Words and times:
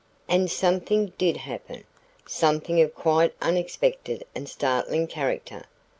And 0.27 0.49
something 0.49 1.13
did 1.19 1.37
happen, 1.37 1.83
something 2.25 2.81
of 2.81 2.95
quite 2.95 3.35
unexpected 3.39 4.25
and 4.33 4.49
startling 4.49 5.05
character. 5.05 5.65